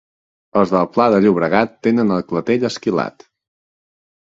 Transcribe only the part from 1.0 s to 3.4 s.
de Llobregat tenen el clatell esquilat.